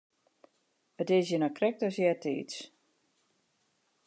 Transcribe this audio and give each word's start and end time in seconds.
It 1.01 1.09
is 1.17 1.25
hjir 1.27 1.41
noch 1.43 1.55
krekt 1.57 1.85
as 1.87 1.97
eartiids. 2.03 2.55